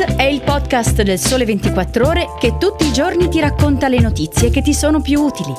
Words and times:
È 0.00 0.22
il 0.22 0.40
podcast 0.40 1.02
del 1.02 1.18
Sole 1.18 1.44
24 1.44 2.06
Ore 2.06 2.28
che 2.38 2.56
tutti 2.56 2.86
i 2.86 2.92
giorni 2.92 3.28
ti 3.28 3.38
racconta 3.38 3.86
le 3.86 4.00
notizie 4.00 4.48
che 4.48 4.62
ti 4.62 4.72
sono 4.72 5.02
più 5.02 5.20
utili. 5.20 5.52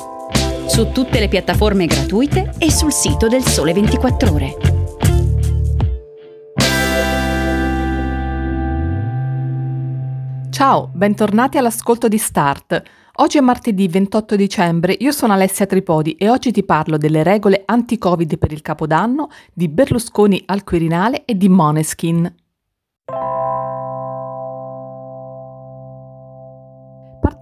Su 0.66 0.90
tutte 0.90 1.20
le 1.20 1.28
piattaforme 1.28 1.86
gratuite 1.86 2.52
e 2.58 2.72
sul 2.72 2.92
sito 2.92 3.28
del 3.28 3.44
Sole 3.44 3.72
24 3.72 4.32
Ore. 4.32 4.56
Ciao, 10.50 10.90
bentornati 10.92 11.58
all'ascolto 11.58 12.08
di 12.08 12.18
Start. 12.18 12.82
Oggi 13.18 13.38
è 13.38 13.40
martedì 13.40 13.86
28 13.86 14.34
dicembre, 14.34 14.96
io 14.98 15.12
sono 15.12 15.34
Alessia 15.34 15.66
Tripodi 15.66 16.14
e 16.14 16.28
oggi 16.28 16.50
ti 16.50 16.64
parlo 16.64 16.96
delle 16.96 17.22
regole 17.22 17.62
anti-Covid 17.64 18.38
per 18.38 18.50
il 18.50 18.60
Capodanno, 18.60 19.28
di 19.52 19.68
Berlusconi 19.68 20.42
al 20.46 20.64
Quirinale 20.64 21.24
e 21.26 21.36
di 21.36 21.48
Moneskin. 21.48 22.41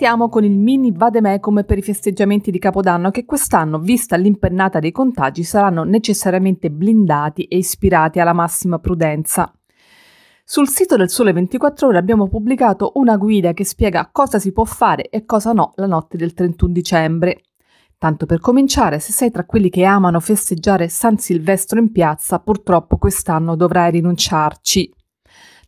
Partiamo 0.00 0.30
con 0.30 0.44
il 0.44 0.56
mini 0.56 0.92
vademecum 0.92 1.62
per 1.64 1.76
i 1.76 1.82
festeggiamenti 1.82 2.50
di 2.50 2.58
Capodanno 2.58 3.10
che 3.10 3.26
quest'anno, 3.26 3.78
vista 3.78 4.16
l'impennata 4.16 4.78
dei 4.78 4.92
contagi, 4.92 5.42
saranno 5.44 5.82
necessariamente 5.82 6.70
blindati 6.70 7.44
e 7.44 7.58
ispirati 7.58 8.18
alla 8.18 8.32
massima 8.32 8.78
prudenza. 8.78 9.52
Sul 10.42 10.68
sito 10.68 10.96
del 10.96 11.10
Sole 11.10 11.34
24 11.34 11.88
Ore 11.88 11.98
abbiamo 11.98 12.28
pubblicato 12.28 12.92
una 12.94 13.18
guida 13.18 13.52
che 13.52 13.66
spiega 13.66 14.08
cosa 14.10 14.38
si 14.38 14.52
può 14.52 14.64
fare 14.64 15.10
e 15.10 15.26
cosa 15.26 15.52
no 15.52 15.72
la 15.74 15.86
notte 15.86 16.16
del 16.16 16.32
31 16.32 16.72
dicembre. 16.72 17.42
Tanto 17.98 18.24
per 18.24 18.40
cominciare, 18.40 19.00
se 19.00 19.12
sei 19.12 19.30
tra 19.30 19.44
quelli 19.44 19.68
che 19.68 19.84
amano 19.84 20.18
festeggiare 20.18 20.88
San 20.88 21.18
Silvestro 21.18 21.78
in 21.78 21.92
piazza, 21.92 22.38
purtroppo 22.38 22.96
quest'anno 22.96 23.54
dovrai 23.54 23.90
rinunciarci. 23.90 24.94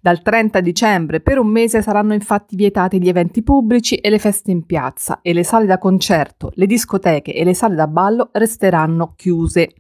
Dal 0.05 0.21
30 0.21 0.61
dicembre 0.63 1.21
per 1.21 1.39
un 1.39 1.47
mese 1.47 1.81
saranno 1.81 2.13
infatti 2.13 2.57
vietati 2.57 3.01
gli 3.01 3.09
eventi 3.09 3.45
pubblici 3.45 3.95
e 3.95 4.11
le 4.11 4.19
feste 4.19 4.51
in 4.51 4.67
piazza 4.67 5.21
e 5.23 5.33
le 5.33 5.45
sale 5.45 5.65
da 5.65 5.79
concerto, 5.79 6.51
le 6.55 6.67
discoteche 6.67 7.33
e 7.33 7.45
le 7.45 7.55
sale 7.55 7.77
da 7.77 7.87
ballo 7.87 8.31
resteranno 8.33 9.13
chiuse. 9.15 9.71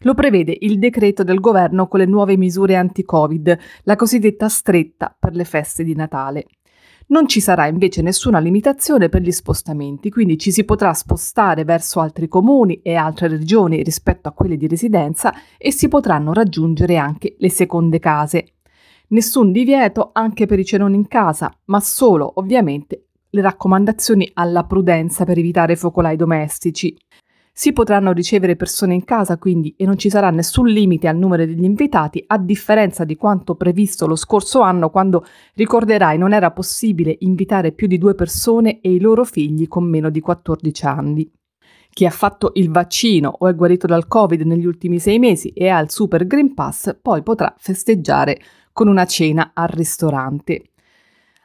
Lo 0.00 0.14
prevede 0.14 0.56
il 0.62 0.80
decreto 0.80 1.22
del 1.22 1.38
governo 1.38 1.86
con 1.86 2.00
le 2.00 2.06
nuove 2.06 2.36
misure 2.36 2.74
anti-Covid, 2.74 3.58
la 3.84 3.94
cosiddetta 3.94 4.48
stretta 4.48 5.14
per 5.16 5.36
le 5.36 5.44
feste 5.44 5.84
di 5.84 5.94
Natale. 5.94 6.46
Non 7.06 7.28
ci 7.28 7.40
sarà 7.40 7.68
invece 7.68 8.02
nessuna 8.02 8.40
limitazione 8.40 9.08
per 9.08 9.22
gli 9.22 9.30
spostamenti, 9.30 10.10
quindi 10.10 10.38
ci 10.38 10.50
si 10.50 10.64
potrà 10.64 10.92
spostare 10.92 11.62
verso 11.62 12.00
altri 12.00 12.26
comuni 12.26 12.80
e 12.82 12.96
altre 12.96 13.28
regioni 13.28 13.84
rispetto 13.84 14.28
a 14.28 14.32
quelle 14.32 14.56
di 14.56 14.66
residenza 14.66 15.32
e 15.56 15.70
si 15.70 15.86
potranno 15.86 16.32
raggiungere 16.32 16.96
anche 16.96 17.36
le 17.38 17.48
seconde 17.48 18.00
case. 18.00 18.54
Nessun 19.12 19.52
divieto 19.52 20.08
anche 20.14 20.46
per 20.46 20.58
i 20.58 20.64
cenoni 20.64 20.96
in 20.96 21.06
casa, 21.06 21.54
ma 21.66 21.80
solo 21.80 22.32
ovviamente 22.36 23.08
le 23.28 23.42
raccomandazioni 23.42 24.30
alla 24.32 24.64
prudenza 24.64 25.24
per 25.24 25.36
evitare 25.36 25.76
focolai 25.76 26.16
domestici. 26.16 26.96
Si 27.52 27.74
potranno 27.74 28.12
ricevere 28.12 28.56
persone 28.56 28.94
in 28.94 29.04
casa 29.04 29.36
quindi 29.36 29.74
e 29.76 29.84
non 29.84 29.98
ci 29.98 30.08
sarà 30.08 30.30
nessun 30.30 30.66
limite 30.66 31.08
al 31.08 31.18
numero 31.18 31.44
degli 31.44 31.62
invitati, 31.62 32.24
a 32.26 32.38
differenza 32.38 33.04
di 33.04 33.16
quanto 33.16 33.54
previsto 33.54 34.06
lo 34.06 34.16
scorso 34.16 34.62
anno 34.62 34.88
quando, 34.88 35.26
ricorderai, 35.56 36.16
non 36.16 36.32
era 36.32 36.50
possibile 36.50 37.14
invitare 37.20 37.72
più 37.72 37.88
di 37.88 37.98
due 37.98 38.14
persone 38.14 38.80
e 38.80 38.94
i 38.94 38.98
loro 38.98 39.24
figli 39.24 39.68
con 39.68 39.84
meno 39.84 40.08
di 40.08 40.20
14 40.20 40.86
anni. 40.86 41.30
Chi 41.90 42.06
ha 42.06 42.10
fatto 42.10 42.52
il 42.54 42.70
vaccino 42.70 43.34
o 43.40 43.46
è 43.46 43.54
guarito 43.54 43.86
dal 43.86 44.08
Covid 44.08 44.40
negli 44.40 44.64
ultimi 44.64 44.98
sei 44.98 45.18
mesi 45.18 45.50
e 45.50 45.68
ha 45.68 45.78
il 45.78 45.90
Super 45.90 46.26
Green 46.26 46.54
Pass 46.54 46.96
poi 47.02 47.22
potrà 47.22 47.54
festeggiare 47.58 48.40
con 48.72 48.88
una 48.88 49.04
cena 49.06 49.52
al 49.54 49.68
ristorante. 49.68 50.64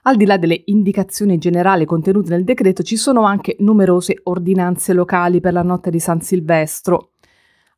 Al 0.03 0.16
di 0.16 0.25
là 0.25 0.38
delle 0.38 0.61
indicazioni 0.66 1.38
generali 1.38 1.86
contenute 1.86 2.30
nel 2.30 2.45
decreto, 2.45 2.81
ci 2.81 2.95
sono 2.95 3.23
anche 3.23 3.58
numerose 3.59 4.22
ordinanze 4.23 4.94
locali 4.94 5.41
per 5.41 5.51
la 5.51 5.63
notte 5.63 5.90
di 5.90 6.00
San 6.00 6.22
Silvestro. 6.22 7.12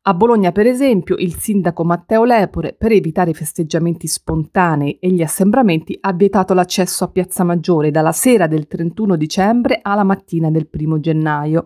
A 0.02 0.14
Bologna, 0.14 0.52
per 0.52 0.66
esempio, 0.66 1.16
il 1.16 1.34
sindaco 1.34 1.84
Matteo 1.84 2.24
Lepore, 2.24 2.72
per 2.72 2.92
evitare 2.92 3.30
i 3.30 3.34
festeggiamenti 3.34 4.06
spontanei 4.06 4.98
e 5.00 5.10
gli 5.10 5.22
assembramenti, 5.22 5.98
ha 6.00 6.12
vietato 6.12 6.54
l'accesso 6.54 7.04
a 7.04 7.08
Piazza 7.08 7.44
Maggiore 7.44 7.90
dalla 7.90 8.12
sera 8.12 8.46
del 8.46 8.66
31 8.66 9.16
dicembre 9.16 9.80
alla 9.82 10.04
mattina 10.04 10.50
del 10.50 10.68
1 10.72 11.00
gennaio. 11.00 11.64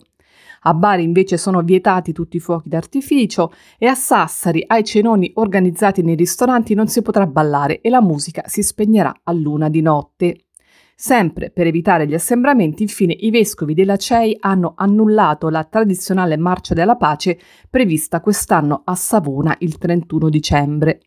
A 0.66 0.72
Bari 0.72 1.02
invece 1.02 1.36
sono 1.36 1.60
vietati 1.60 2.12
tutti 2.12 2.38
i 2.38 2.40
fuochi 2.40 2.70
d'artificio 2.70 3.52
e 3.78 3.86
a 3.86 3.94
Sassari 3.94 4.64
ai 4.66 4.82
cenoni 4.82 5.30
organizzati 5.34 6.02
nei 6.02 6.14
ristoranti 6.14 6.74
non 6.74 6.88
si 6.88 7.02
potrà 7.02 7.26
ballare 7.26 7.80
e 7.80 7.90
la 7.90 8.00
musica 8.00 8.42
si 8.46 8.62
spegnerà 8.62 9.14
a 9.24 9.32
luna 9.32 9.68
di 9.68 9.82
notte. 9.82 10.46
Sempre 10.96 11.50
per 11.50 11.66
evitare 11.66 12.06
gli 12.06 12.14
assembramenti, 12.14 12.82
infine 12.82 13.12
i 13.12 13.30
vescovi 13.30 13.74
della 13.74 13.96
CEI 13.96 14.38
hanno 14.40 14.72
annullato 14.76 15.50
la 15.50 15.64
tradizionale 15.64 16.38
Marcia 16.38 16.72
della 16.72 16.96
Pace 16.96 17.38
prevista 17.68 18.20
quest'anno 18.20 18.82
a 18.84 18.94
Savona 18.94 19.54
il 19.58 19.76
31 19.76 20.30
dicembre. 20.30 21.00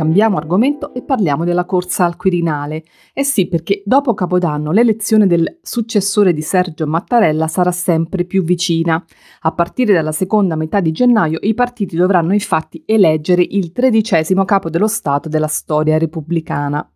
Cambiamo 0.00 0.38
argomento 0.38 0.94
e 0.94 1.02
parliamo 1.02 1.44
della 1.44 1.66
corsa 1.66 2.06
al 2.06 2.16
Quirinale. 2.16 2.84
Eh 3.12 3.22
sì, 3.22 3.48
perché 3.48 3.82
dopo 3.84 4.14
Capodanno 4.14 4.72
l'elezione 4.72 5.26
del 5.26 5.58
successore 5.60 6.32
di 6.32 6.40
Sergio 6.40 6.86
Mattarella 6.86 7.46
sarà 7.48 7.70
sempre 7.70 8.24
più 8.24 8.42
vicina. 8.42 9.04
A 9.40 9.52
partire 9.52 9.92
dalla 9.92 10.12
seconda 10.12 10.56
metà 10.56 10.80
di 10.80 10.90
gennaio 10.90 11.38
i 11.42 11.52
partiti 11.52 11.96
dovranno 11.96 12.32
infatti 12.32 12.82
eleggere 12.86 13.46
il 13.46 13.72
tredicesimo 13.72 14.46
capo 14.46 14.70
dello 14.70 14.88
Stato 14.88 15.28
della 15.28 15.48
storia 15.48 15.98
repubblicana. 15.98 16.90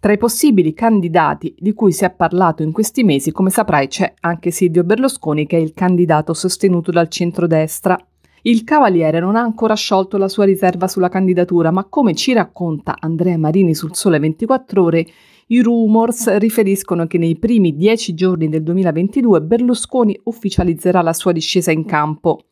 Tra 0.00 0.10
i 0.10 0.18
possibili 0.18 0.74
candidati 0.74 1.54
di 1.56 1.72
cui 1.72 1.92
si 1.92 2.04
è 2.04 2.10
parlato 2.10 2.64
in 2.64 2.72
questi 2.72 3.04
mesi, 3.04 3.30
come 3.30 3.50
saprai, 3.50 3.86
c'è 3.86 4.12
anche 4.22 4.50
Silvio 4.50 4.82
Berlusconi, 4.82 5.46
che 5.46 5.56
è 5.56 5.60
il 5.60 5.72
candidato 5.72 6.34
sostenuto 6.34 6.90
dal 6.90 7.08
centrodestra. 7.08 7.96
Il 8.42 8.64
Cavaliere 8.64 9.20
non 9.20 9.36
ha 9.36 9.42
ancora 9.42 9.74
sciolto 9.74 10.16
la 10.16 10.28
sua 10.28 10.46
riserva 10.46 10.88
sulla 10.88 11.10
candidatura, 11.10 11.70
ma 11.70 11.84
come 11.84 12.14
ci 12.14 12.32
racconta 12.32 12.96
Andrea 12.98 13.36
Marini 13.36 13.74
sul 13.74 13.94
Sole 13.94 14.18
24 14.18 14.82
Ore, 14.82 15.06
i 15.48 15.60
rumors 15.60 16.38
riferiscono 16.38 17.06
che 17.06 17.18
nei 17.18 17.38
primi 17.38 17.76
dieci 17.76 18.14
giorni 18.14 18.48
del 18.48 18.62
2022 18.62 19.42
Berlusconi 19.42 20.18
ufficializzerà 20.24 21.02
la 21.02 21.12
sua 21.12 21.32
discesa 21.32 21.70
in 21.70 21.84
campo. 21.84 22.46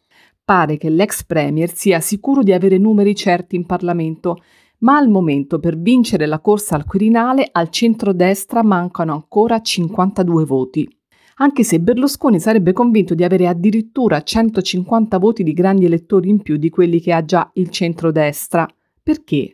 Pare 0.45 0.77
che 0.77 0.91
l'ex 0.91 1.25
premier 1.25 1.75
sia 1.75 2.01
sicuro 2.01 2.43
di 2.43 2.53
avere 2.53 2.77
numeri 2.77 3.15
certi 3.15 3.57
in 3.57 3.65
Parlamento, 3.65 4.43
ma 4.81 4.99
al 4.99 5.09
momento 5.09 5.59
per 5.59 5.79
vincere 5.79 6.27
la 6.27 6.41
corsa 6.41 6.75
al 6.75 6.85
Quirinale 6.85 7.49
al 7.51 7.71
centro-destra 7.71 8.63
mancano 8.63 9.15
ancora 9.15 9.61
52 9.61 10.45
voti 10.45 10.98
anche 11.39 11.65
se 11.65 11.81
Berlusconi 11.81 12.41
sarebbe 12.41 12.73
convinto 12.73 13.15
di 13.15 13.25
avere 13.25 13.47
addirittura 13.47 14.23
150 14.23 15.19
voti 15.19 15.43
di 15.43 15.53
grandi 15.53 15.85
elettori 15.85 16.29
in 16.29 16.43
più 16.43 16.57
di 16.57 16.71
quelli 16.71 17.01
che 17.01 17.13
ha 17.13 17.25
già 17.25 17.51
il 17.55 17.71
centrodestra. 17.71 18.67
Perché? 19.03 19.53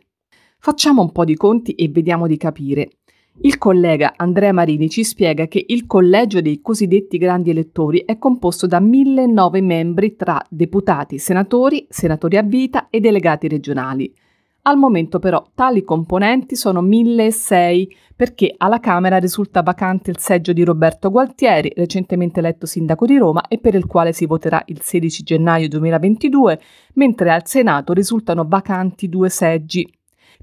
Facciamo 0.59 1.01
un 1.01 1.11
po' 1.11 1.25
di 1.25 1.35
conti 1.35 1.73
e 1.73 1.87
vediamo 1.89 2.27
di 2.27 2.37
capire. 2.37 2.89
Il 3.41 3.57
collega 3.57 4.13
Andrea 4.15 4.53
Marini 4.53 4.89
ci 4.89 5.03
spiega 5.03 5.47
che 5.47 5.63
il 5.67 5.85
collegio 5.85 6.41
dei 6.41 6.61
cosiddetti 6.61 7.17
grandi 7.17 7.49
elettori 7.49 8.03
è 8.05 8.17
composto 8.17 8.65
da 8.65 8.79
1009 8.79 9.61
membri 9.61 10.15
tra 10.15 10.41
deputati, 10.49 11.19
senatori, 11.19 11.85
senatori 11.89 12.37
a 12.37 12.43
vita 12.43 12.87
e 12.89 12.99
delegati 12.99 13.47
regionali. 13.47 14.11
Al 14.67 14.77
momento 14.77 15.19
però 15.19 15.45
tali 15.53 15.83
componenti 15.83 16.55
sono 16.55 16.81
1006 16.81 17.97
perché 18.15 18.51
alla 18.57 18.79
Camera 18.79 19.17
risulta 19.17 19.61
vacante 19.61 20.09
il 20.09 20.17
seggio 20.17 20.53
di 20.53 20.63
Roberto 20.63 21.11
Gualtieri, 21.11 21.71
recentemente 21.75 22.39
eletto 22.39 22.65
sindaco 22.65 23.05
di 23.05 23.15
Roma 23.17 23.47
e 23.47 23.59
per 23.59 23.75
il 23.75 23.85
quale 23.85 24.11
si 24.11 24.25
voterà 24.25 24.63
il 24.65 24.81
16 24.81 25.21
gennaio 25.21 25.67
2022, 25.67 26.59
mentre 26.93 27.31
al 27.31 27.45
Senato 27.45 27.93
risultano 27.93 28.43
vacanti 28.47 29.07
due 29.07 29.29
seggi. 29.29 29.87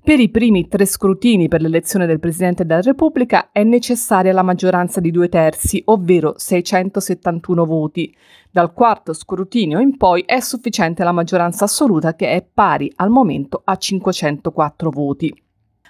Per 0.04 0.18
i 0.18 0.30
primi 0.30 0.66
tre 0.66 0.84
scrutini 0.84 1.46
per 1.46 1.60
l'elezione 1.60 2.06
del 2.06 2.18
Presidente 2.18 2.66
della 2.66 2.80
Repubblica 2.80 3.50
è 3.52 3.62
necessaria 3.62 4.32
la 4.32 4.42
maggioranza 4.42 4.98
di 4.98 5.12
due 5.12 5.28
terzi, 5.28 5.80
ovvero 5.84 6.34
671 6.36 7.64
voti. 7.64 8.12
Dal 8.50 8.72
quarto 8.72 9.12
scrutinio 9.12 9.78
in 9.78 9.96
poi 9.96 10.24
è 10.26 10.40
sufficiente 10.40 11.04
la 11.04 11.12
maggioranza 11.12 11.66
assoluta 11.66 12.16
che 12.16 12.32
è 12.32 12.42
pari 12.42 12.92
al 12.96 13.10
momento 13.10 13.62
a 13.64 13.76
504 13.76 14.90
voti. 14.90 15.42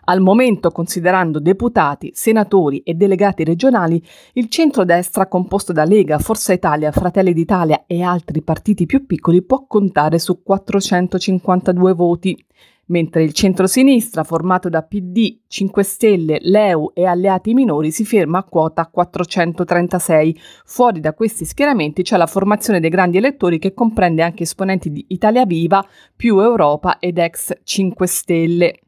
Al 0.05 0.21
momento, 0.21 0.73
considerando 0.73 1.39
deputati, 1.39 2.11
senatori 2.13 2.81
e 2.81 2.95
delegati 2.95 3.45
regionali, 3.45 4.03
il 4.33 4.49
centrodestra 4.49 5.29
composto 5.29 5.73
da 5.73 5.85
Lega, 5.85 6.19
Forza 6.19 6.53
Italia, 6.53 6.91
Fratelli 6.91 7.33
d'Italia 7.33 7.85
e 7.87 8.03
altri 8.03 8.43
partiti 8.43 8.85
più 8.85 9.07
piccoli 9.07 9.43
può 9.43 9.65
contare 9.69 10.19
su 10.19 10.43
452 10.43 11.93
voti, 11.93 12.45
mentre 12.87 13.23
il 13.23 13.33
centrosinistra, 13.33 14.25
formato 14.25 14.69
da 14.69 14.83
PD, 14.83 15.43
5 15.47 15.83
Stelle, 15.85 16.39
Leu 16.41 16.91
e 16.95 17.07
alleati 17.07 17.55
minori, 17.55 17.93
si 17.93 18.05
ferma 18.05 18.39
a 18.39 18.45
quota 18.45 18.89
436. 18.89 20.37
Fuori 20.65 20.99
da 20.99 21.15
questi 21.15 21.45
schieramenti 21.45 22.03
c'è 22.03 22.17
la 22.17 22.27
formazione 22.27 22.81
dei 22.81 22.91
grandi 22.91 23.19
elettori 23.19 23.61
che 23.61 23.73
comprende 23.73 24.23
anche 24.23 24.43
esponenti 24.43 24.91
di 24.91 25.05
Italia 25.11 25.47
Viva, 25.47 25.87
più 26.17 26.41
Europa 26.41 26.99
ed 26.99 27.19
ex 27.19 27.53
5 27.63 28.07
Stelle. 28.09 28.81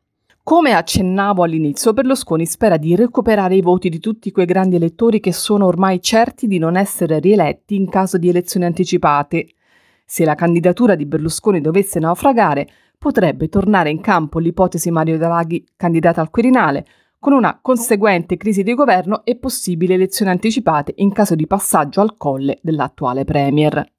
Come 0.46 0.74
accennavo 0.74 1.42
all'inizio, 1.42 1.94
Berlusconi 1.94 2.44
spera 2.44 2.76
di 2.76 2.94
recuperare 2.94 3.54
i 3.56 3.62
voti 3.62 3.88
di 3.88 3.98
tutti 3.98 4.30
quei 4.30 4.44
grandi 4.44 4.76
elettori 4.76 5.18
che 5.18 5.32
sono 5.32 5.64
ormai 5.64 6.02
certi 6.02 6.46
di 6.46 6.58
non 6.58 6.76
essere 6.76 7.18
rieletti 7.18 7.76
in 7.76 7.88
caso 7.88 8.18
di 8.18 8.28
elezioni 8.28 8.66
anticipate. 8.66 9.46
Se 10.04 10.22
la 10.22 10.34
candidatura 10.34 10.96
di 10.96 11.06
Berlusconi 11.06 11.62
dovesse 11.62 11.98
naufragare, 11.98 12.68
potrebbe 12.98 13.48
tornare 13.48 13.88
in 13.88 14.02
campo 14.02 14.38
l'ipotesi 14.38 14.90
Mario 14.90 15.16
Draghi 15.16 15.64
candidata 15.76 16.20
al 16.20 16.28
Quirinale, 16.28 16.84
con 17.18 17.32
una 17.32 17.58
conseguente 17.62 18.36
crisi 18.36 18.62
di 18.62 18.74
governo 18.74 19.24
e 19.24 19.36
possibili 19.36 19.94
elezioni 19.94 20.30
anticipate 20.30 20.92
in 20.96 21.10
caso 21.10 21.34
di 21.34 21.46
passaggio 21.46 22.02
al 22.02 22.18
colle 22.18 22.58
dell'attuale 22.60 23.24
Premier 23.24 23.93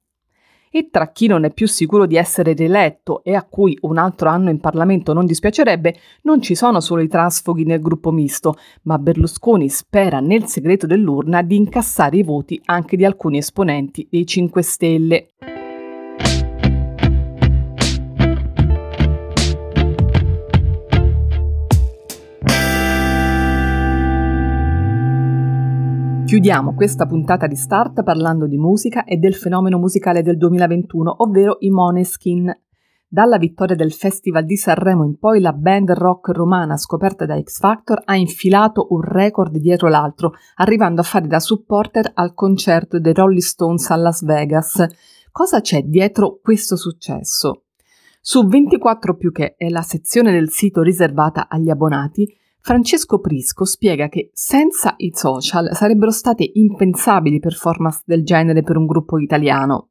e 0.76 0.90
tra 0.90 1.10
chi 1.10 1.26
non 1.26 1.44
è 1.44 1.50
più 1.54 1.66
sicuro 1.66 2.04
di 2.04 2.16
essere 2.16 2.52
rieletto 2.52 3.24
e 3.24 3.34
a 3.34 3.44
cui 3.44 3.78
un 3.82 3.96
altro 3.96 4.28
anno 4.28 4.50
in 4.50 4.60
Parlamento 4.60 5.14
non 5.14 5.24
dispiacerebbe, 5.24 5.96
non 6.24 6.42
ci 6.42 6.54
sono 6.54 6.80
solo 6.80 7.00
i 7.00 7.08
trasfughi 7.08 7.64
nel 7.64 7.80
gruppo 7.80 8.10
misto, 8.10 8.56
ma 8.82 8.98
Berlusconi 8.98 9.70
spera 9.70 10.20
nel 10.20 10.44
segreto 10.44 10.86
dell'urna 10.86 11.40
di 11.40 11.56
incassare 11.56 12.18
i 12.18 12.22
voti 12.22 12.60
anche 12.66 12.98
di 12.98 13.06
alcuni 13.06 13.38
esponenti 13.38 14.06
dei 14.10 14.26
5 14.26 14.60
Stelle. 14.60 15.28
Chiudiamo 26.26 26.74
questa 26.74 27.06
puntata 27.06 27.46
di 27.46 27.54
Start 27.54 28.02
parlando 28.02 28.48
di 28.48 28.58
musica 28.58 29.04
e 29.04 29.16
del 29.16 29.36
fenomeno 29.36 29.78
musicale 29.78 30.22
del 30.22 30.36
2021, 30.36 31.22
ovvero 31.22 31.58
i 31.60 31.70
Moneskin. 31.70 32.52
Dalla 33.06 33.38
vittoria 33.38 33.76
del 33.76 33.92
Festival 33.92 34.44
di 34.44 34.56
Sanremo 34.56 35.04
in 35.04 35.18
poi 35.18 35.40
la 35.40 35.52
band 35.52 35.92
rock 35.92 36.30
romana 36.30 36.76
scoperta 36.78 37.26
da 37.26 37.40
X 37.40 37.60
Factor 37.60 38.02
ha 38.04 38.16
infilato 38.16 38.88
un 38.90 39.02
record 39.02 39.56
dietro 39.56 39.86
l'altro, 39.86 40.32
arrivando 40.56 41.00
a 41.00 41.04
fare 41.04 41.28
da 41.28 41.38
supporter 41.38 42.10
al 42.14 42.34
concerto 42.34 42.98
dei 42.98 43.14
Rolling 43.14 43.40
Stones 43.40 43.88
a 43.90 43.96
Las 43.96 44.24
Vegas. 44.24 44.84
Cosa 45.30 45.60
c'è 45.60 45.82
dietro 45.82 46.40
questo 46.42 46.74
successo? 46.76 47.66
Su 48.20 48.44
24 48.44 49.16
più 49.16 49.30
che 49.30 49.54
è 49.56 49.68
la 49.68 49.82
sezione 49.82 50.32
del 50.32 50.50
sito 50.50 50.82
riservata 50.82 51.46
agli 51.48 51.70
abbonati, 51.70 52.26
Francesco 52.66 53.20
Prisco 53.20 53.64
spiega 53.64 54.08
che 54.08 54.30
senza 54.32 54.94
i 54.96 55.12
social 55.14 55.72
sarebbero 55.72 56.10
state 56.10 56.50
impensabili 56.54 57.38
performance 57.38 58.02
del 58.04 58.24
genere 58.24 58.64
per 58.64 58.76
un 58.76 58.86
gruppo 58.86 59.20
italiano, 59.20 59.90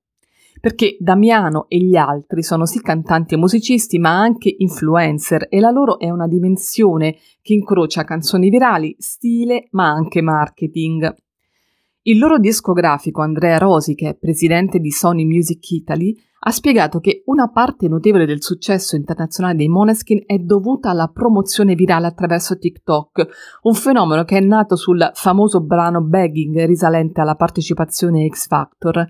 perché 0.59 0.97
Damiano 0.99 1.69
e 1.69 1.77
gli 1.77 1.95
altri 1.95 2.43
sono 2.43 2.65
sì 2.65 2.81
cantanti 2.81 3.33
e 3.33 3.37
musicisti, 3.37 3.97
ma 3.97 4.19
anche 4.19 4.53
influencer 4.57 5.47
e 5.49 5.61
la 5.61 5.69
loro 5.69 5.99
è 5.99 6.09
una 6.09 6.27
dimensione 6.27 7.15
che 7.41 7.53
incrocia 7.53 8.03
canzoni 8.03 8.49
virali, 8.49 8.93
stile, 8.99 9.69
ma 9.71 9.87
anche 9.87 10.21
marketing. 10.21 11.15
Il 12.07 12.19
loro 12.19 12.37
discografico 12.37 13.23
Andrea 13.23 13.57
Rosi, 13.57 13.95
che 13.95 14.09
è 14.09 14.15
presidente 14.15 14.77
di 14.77 14.91
Sony 14.91 15.25
Music 15.25 15.71
Italy, 15.71 16.15
ha 16.41 16.51
spiegato 16.51 16.99
che 16.99 17.23
una 17.25 17.49
parte 17.49 17.87
notevole 17.87 18.27
del 18.27 18.43
successo 18.43 18.95
internazionale 18.95 19.55
dei 19.55 19.67
Moneskin 19.67 20.21
è 20.27 20.37
dovuta 20.37 20.91
alla 20.91 21.07
promozione 21.07 21.73
virale 21.73 22.05
attraverso 22.05 22.59
TikTok, 22.59 23.27
un 23.63 23.73
fenomeno 23.73 24.23
che 24.23 24.37
è 24.37 24.39
nato 24.39 24.75
sul 24.75 25.09
famoso 25.15 25.63
brano 25.63 26.03
Begging 26.03 26.63
risalente 26.65 27.21
alla 27.21 27.33
partecipazione 27.33 28.29
X 28.29 28.45
Factor 28.45 29.03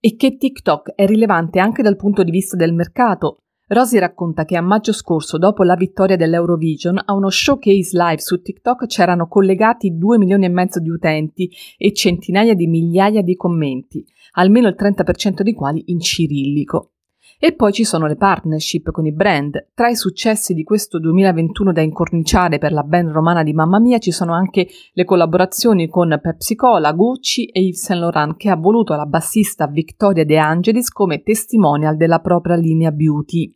e 0.00 0.16
che 0.16 0.38
TikTok 0.38 0.92
è 0.94 1.04
rilevante 1.04 1.58
anche 1.58 1.82
dal 1.82 1.96
punto 1.96 2.22
di 2.22 2.30
vista 2.30 2.56
del 2.56 2.72
mercato, 2.72 3.42
Rosy 3.66 3.98
racconta 3.98 4.44
che 4.44 4.58
a 4.58 4.60
maggio 4.60 4.92
scorso, 4.92 5.38
dopo 5.38 5.62
la 5.62 5.74
vittoria 5.74 6.16
dell'Eurovision, 6.16 7.00
a 7.02 7.14
uno 7.14 7.30
showcase 7.30 7.96
live 7.96 8.20
su 8.20 8.42
TikTok 8.42 8.84
c'erano 8.84 9.26
collegati 9.26 9.96
2 9.96 10.18
milioni 10.18 10.44
e 10.44 10.50
mezzo 10.50 10.80
di 10.80 10.90
utenti 10.90 11.50
e 11.78 11.94
centinaia 11.94 12.54
di 12.54 12.66
migliaia 12.66 13.22
di 13.22 13.34
commenti, 13.36 14.04
almeno 14.32 14.68
il 14.68 14.76
30% 14.78 15.40
dei 15.40 15.54
quali 15.54 15.82
in 15.86 16.00
cirillico. 16.00 16.93
E 17.38 17.54
poi 17.54 17.72
ci 17.72 17.84
sono 17.84 18.06
le 18.06 18.16
partnership 18.16 18.90
con 18.90 19.06
i 19.06 19.12
brand. 19.12 19.68
Tra 19.74 19.88
i 19.88 19.96
successi 19.96 20.54
di 20.54 20.62
questo 20.62 20.98
2021 20.98 21.72
da 21.72 21.80
incorniciare 21.80 22.58
per 22.58 22.72
la 22.72 22.82
band 22.82 23.10
romana 23.10 23.42
di 23.42 23.52
Mamma 23.52 23.80
Mia 23.80 23.98
ci 23.98 24.12
sono 24.12 24.32
anche 24.32 24.68
le 24.92 25.04
collaborazioni 25.04 25.88
con 25.88 26.18
Pepsi 26.22 26.54
Cola, 26.54 26.92
Gucci 26.92 27.46
e 27.46 27.60
Yves 27.60 27.82
Saint 27.82 28.02
Laurent 28.02 28.36
che 28.36 28.50
ha 28.50 28.56
voluto 28.56 28.94
la 28.94 29.06
bassista 29.06 29.66
Victoria 29.66 30.24
De 30.24 30.38
Angelis 30.38 30.90
come 30.90 31.22
testimonial 31.22 31.96
della 31.96 32.20
propria 32.20 32.56
linea 32.56 32.90
beauty. 32.90 33.54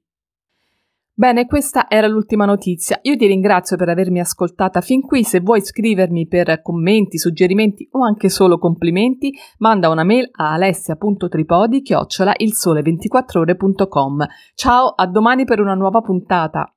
Bene, 1.19 1.47
questa 1.47 1.87
era 1.88 2.06
l'ultima 2.06 2.44
notizia. 2.44 3.00
Io 3.03 3.17
ti 3.17 3.26
ringrazio 3.26 3.76
per 3.76 3.88
avermi 3.88 4.20
ascoltata 4.20 4.81
fin 4.81 5.00
qui. 5.00 5.25
Se 5.25 5.41
vuoi 5.41 5.61
scrivermi 5.61 6.29
per 6.29 6.62
commenti, 6.62 7.19
suggerimenti 7.19 7.88
o 7.91 8.05
anche 8.05 8.29
solo 8.29 8.56
complimenti, 8.56 9.37
manda 9.59 9.88
una 9.88 10.05
mail 10.05 10.29
a 10.31 10.53
alessia.tripodi 10.53 11.82
chiocciola 11.82 12.35
ilsole24ore.com. 12.38 14.26
Ciao, 14.55 14.91
a 14.94 15.06
domani 15.09 15.44
per 15.44 15.59
una 15.59 15.75
nuova 15.75 16.03
puntata. 16.03 16.73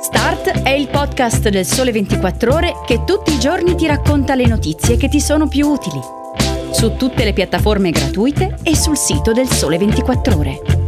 Start 0.00 0.62
è 0.62 0.72
il 0.72 0.88
podcast 0.88 1.48
del 1.48 1.64
Sole 1.64 1.92
24 1.92 2.52
Ore 2.52 2.74
che 2.84 3.04
tutti 3.04 3.32
i 3.32 3.38
giorni 3.38 3.74
ti 3.74 3.86
racconta 3.86 4.34
le 4.34 4.46
notizie 4.46 4.98
che 4.98 5.08
ti 5.08 5.18
sono 5.18 5.48
più 5.48 5.66
utili. 5.68 6.00
Su 6.72 6.96
tutte 6.96 7.24
le 7.24 7.32
piattaforme 7.32 7.88
gratuite 7.88 8.58
e 8.64 8.76
sul 8.76 8.98
sito 8.98 9.32
del 9.32 9.48
Sole 9.48 9.78
24 9.78 10.36
Ore. 10.36 10.79